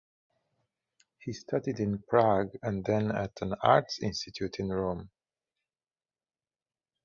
He 1.19 1.31
studied 1.31 1.79
in 1.79 1.99
Prague 2.01 2.57
and 2.63 2.83
then 2.83 3.11
at 3.15 3.33
an 3.43 3.53
Arts 3.61 3.99
institute 4.01 4.55
in 4.59 4.69
Rome. 4.69 5.11